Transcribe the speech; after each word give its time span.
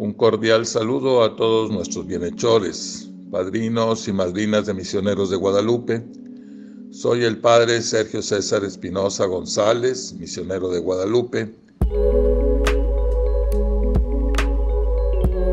Un 0.00 0.12
cordial 0.12 0.64
saludo 0.64 1.24
a 1.24 1.34
todos 1.34 1.72
nuestros 1.72 2.06
bienhechores, 2.06 3.10
padrinos 3.32 4.06
y 4.06 4.12
madrinas 4.12 4.66
de 4.66 4.72
misioneros 4.72 5.28
de 5.28 5.34
Guadalupe. 5.34 6.04
Soy 6.92 7.24
el 7.24 7.38
padre 7.38 7.82
Sergio 7.82 8.22
César 8.22 8.62
Espinosa 8.62 9.26
González, 9.26 10.12
misionero 10.12 10.68
de 10.68 10.78
Guadalupe. 10.78 11.52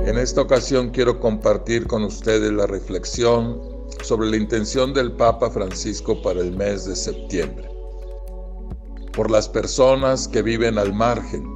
En 0.05 0.15
esta 0.19 0.41
ocasión 0.41 0.91
quiero 0.91 1.19
compartir 1.19 1.87
con 1.87 2.03
ustedes 2.03 2.53
la 2.53 2.67
reflexión 2.67 3.59
sobre 4.03 4.29
la 4.29 4.37
intención 4.37 4.93
del 4.93 5.13
Papa 5.13 5.49
Francisco 5.49 6.21
para 6.21 6.41
el 6.41 6.55
mes 6.55 6.85
de 6.85 6.95
septiembre. 6.95 7.67
Por 9.11 9.31
las 9.31 9.49
personas 9.49 10.27
que 10.27 10.43
viven 10.43 10.77
al 10.77 10.93
margen 10.93 11.54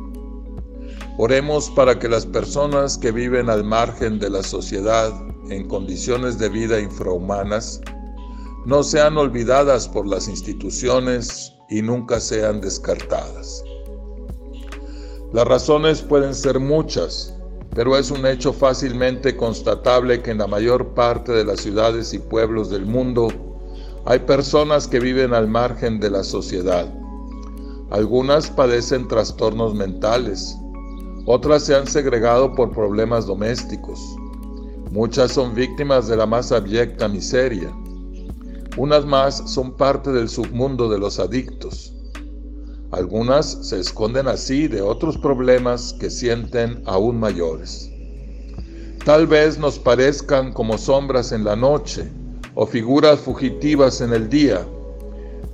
Oremos 1.21 1.70
para 1.71 1.99
que 1.99 2.07
las 2.07 2.25
personas 2.25 2.97
que 2.97 3.12
viven 3.12 3.49
al 3.49 3.66
margen 3.66 4.20
de 4.20 4.30
la 4.30 4.41
sociedad 4.41 5.12
en 5.49 5.67
condiciones 5.67 6.39
de 6.39 6.48
vida 6.48 6.80
infrahumanas 6.80 7.81
no 8.66 8.84
sean 8.84 9.17
olvidadas 9.17 9.89
por 9.89 10.08
las 10.08 10.30
instituciones 10.30 11.53
y 11.70 11.81
nunca 11.81 12.21
sean 12.21 12.61
descartadas. 12.61 13.61
Las 15.34 15.45
razones 15.45 16.02
pueden 16.02 16.34
ser 16.34 16.58
muchas, 16.58 17.36
pero 17.75 17.97
es 17.97 18.11
un 18.11 18.25
hecho 18.25 18.53
fácilmente 18.53 19.36
constatable 19.36 20.22
que 20.22 20.31
en 20.31 20.38
la 20.38 20.47
mayor 20.47 20.94
parte 20.94 21.33
de 21.33 21.44
las 21.44 21.59
ciudades 21.59 22.13
y 22.13 22.20
pueblos 22.20 22.70
del 22.70 22.86
mundo 22.86 23.27
hay 24.05 24.20
personas 24.20 24.88
que 24.88 25.02
viven 25.02 25.33
al 25.33 25.49
margen 25.49 25.99
de 25.99 26.11
la 26.11 26.23
sociedad. 26.23 26.88
Algunas 27.89 28.49
padecen 28.49 29.09
trastornos 29.09 29.75
mentales, 29.75 30.55
otras 31.31 31.63
se 31.63 31.75
han 31.75 31.85
segregado 31.85 32.55
por 32.55 32.71
problemas 32.71 33.27
domésticos. 33.27 33.99
Muchas 34.89 35.31
son 35.33 35.53
víctimas 35.53 36.08
de 36.08 36.17
la 36.17 36.25
más 36.25 36.52
abyecta 36.52 37.08
miseria. 37.08 37.71
Unas 38.77 39.05
más 39.05 39.44
son 39.45 39.77
parte 39.77 40.11
del 40.11 40.27
submundo 40.27 40.89
de 40.89 40.97
los 40.97 41.19
adictos. 41.19 41.94
Algunas 42.89 43.45
se 43.45 43.80
esconden 43.80 44.27
así 44.27 44.67
de 44.67 44.81
otros 44.81 45.19
problemas 45.19 45.95
que 45.99 46.09
sienten 46.09 46.81
aún 46.88 47.19
mayores. 47.19 47.91
Tal 49.05 49.27
vez 49.27 49.59
nos 49.59 49.77
parezcan 49.77 50.52
como 50.52 50.80
sombras 50.80 51.31
en 51.31 51.43
la 51.43 51.55
noche 51.55 52.09
o 52.55 52.66
figuras 52.66 53.19
fugitivas 53.19 54.02
en 54.02 54.14
el 54.14 54.30
día, 54.30 54.66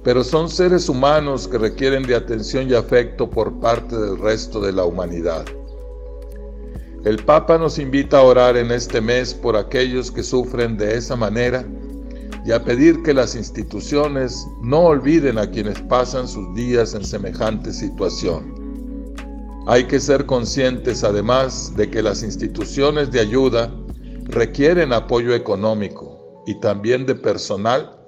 pero 0.06 0.24
son 0.24 0.50
seres 0.50 0.88
humanos 0.88 1.50
que 1.50 1.58
requieren 1.58 2.04
de 2.04 2.16
atención 2.16 2.70
y 2.70 2.76
afecto 2.76 3.30
por 3.30 3.60
parte 3.60 3.98
del 3.98 4.18
resto 4.18 4.62
de 4.62 4.72
la 4.72 4.86
humanidad. 4.86 5.44
El 7.06 7.24
Papa 7.24 7.60
nos 7.60 7.78
invita 7.78 8.18
a 8.18 8.24
orar 8.24 8.58
en 8.58 8.72
este 8.72 9.00
mes 9.00 9.32
por 9.32 9.56
aquellos 9.56 10.10
que 10.10 10.24
sufren 10.24 10.76
de 10.76 10.98
esa 10.98 11.16
manera 11.16 11.64
y 12.44 12.52
a 12.52 12.64
pedir 12.64 13.04
que 13.04 13.14
las 13.14 13.36
instituciones 13.36 14.48
no 14.64 14.86
olviden 14.86 15.38
a 15.38 15.52
quienes 15.52 15.80
pasan 15.82 16.28
sus 16.28 16.56
días 16.56 16.96
en 16.96 17.06
semejante 17.06 17.72
situación. 17.74 18.56
Hay 19.68 19.84
que 19.84 20.00
ser 20.00 20.26
conscientes 20.26 21.04
además 21.04 21.76
de 21.76 21.92
que 21.92 22.02
las 22.02 22.24
instituciones 22.24 23.12
de 23.12 23.20
ayuda 23.20 23.72
requieren 24.24 24.92
apoyo 24.92 25.36
económico 25.36 26.44
y 26.48 26.60
también 26.60 27.06
de 27.06 27.14
personal 27.14 28.00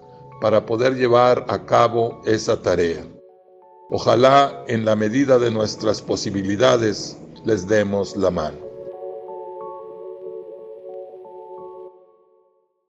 para 0.41 0.65
poder 0.65 0.95
llevar 0.95 1.45
a 1.49 1.65
cabo 1.65 2.19
esa 2.25 2.63
tarea. 2.63 3.05
Ojalá 3.91 4.63
en 4.67 4.85
la 4.85 4.95
medida 4.95 5.37
de 5.37 5.51
nuestras 5.51 6.01
posibilidades 6.01 7.15
les 7.45 7.67
demos 7.67 8.17
la 8.17 8.31
mano. 8.31 8.66